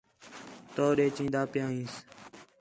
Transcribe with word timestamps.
تَؤ 0.75 0.89
ݙے 0.97 1.05
چِین٘دا 1.15 1.41
پِیا 1.51 1.65
ہینس 1.71 1.93